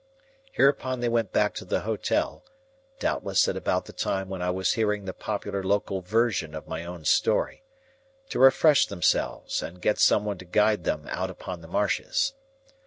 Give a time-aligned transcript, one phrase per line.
[0.53, 2.43] Hereupon they went back to the hotel
[2.97, 6.83] (doubtless at about the time when I was hearing the popular local version of my
[6.83, 7.61] own story)
[8.29, 12.33] to refresh themselves and to get some one to guide them out upon the marshes.